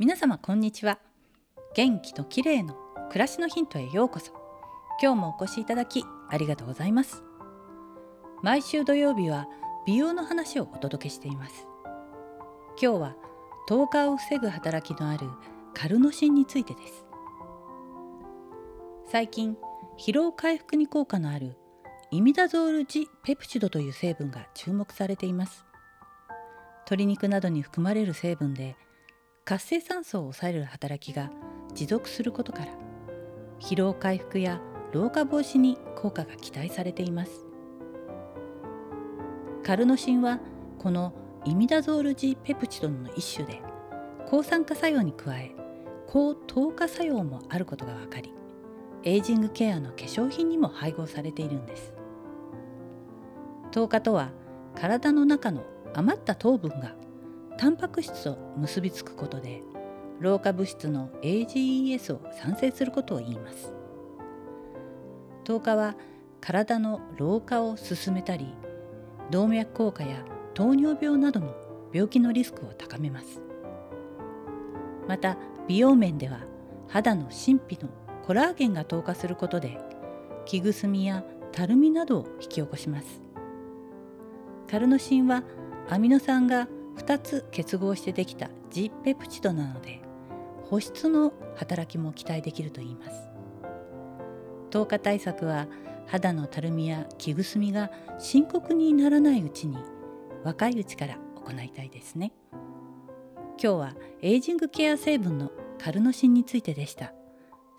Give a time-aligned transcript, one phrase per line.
[0.00, 1.00] 皆様こんにちは。
[1.74, 2.76] 元気と綺麗の
[3.08, 4.30] 暮らしのヒントへようこそ。
[5.02, 7.24] 今日もお越しいただきありがとうございます。
[8.44, 9.48] 毎週土曜日は
[9.88, 11.66] 美容の話をお届けしています。
[12.80, 13.16] 今日は
[13.66, 15.28] 糖化を防ぐ働きのある
[15.74, 17.04] カルノシンについてです。
[19.10, 19.56] 最近
[19.98, 21.56] 疲労回復に効果のある
[22.12, 25.64] イミダゾールジペプチドという成分が注目されています。
[26.82, 28.76] 鶏肉などに含まれる成分で
[29.48, 31.30] 活性酸素を抑える働きが
[31.74, 32.72] 持続することから
[33.58, 34.60] 疲労回復や
[34.92, 37.46] 老化防止に効果が期待されています。
[39.64, 40.40] カルノシンは
[40.78, 41.14] この
[41.46, 43.62] イミダゾールジペプチドの一種で
[44.26, 45.54] 抗酸化作用に加え
[46.06, 48.34] 抗糖化作用もあることが分かり
[49.02, 51.94] エイジングケアの化粧品にも配合されているんです。
[53.70, 54.28] 糖化とは
[54.74, 55.64] 体の中の
[55.94, 56.94] 余った糖分が
[57.58, 59.64] タンパク質と結びつくことで
[60.20, 63.74] 老化物質の AGES を産生することを言います。
[65.42, 65.96] 糖化は
[66.40, 68.54] 体の老化を進めたり
[69.32, 71.56] 動脈硬化や糖尿病などの
[71.92, 73.42] 病気のリスクを高めます。
[75.08, 75.36] また
[75.66, 76.40] 美容面では
[76.86, 77.88] 肌の神秘の
[78.24, 79.78] コラーゲンが糖化することで
[80.44, 83.20] 木くすみやたるみなどを引き起こします。
[84.70, 85.42] カルノシンは
[85.88, 86.68] アミノ酸が
[86.98, 90.00] 2つ結合してできた G ペプチドなので
[90.64, 93.28] 保湿の働きも期待できるといいます。
[94.70, 95.66] 糖化対策は
[96.06, 99.78] 肌のたるみや木くすみが深刻にならないうちに
[100.44, 102.32] 若いうちから行いたいですね。
[103.62, 107.12] 今日はエイジングケア成分のカルノシンについてでした。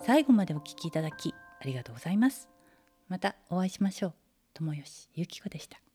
[0.00, 2.48] 最後までお聞きいただきありがとうございます。
[3.08, 4.14] またお会いしましょう。
[4.54, 5.87] 友吉ゆき子でした。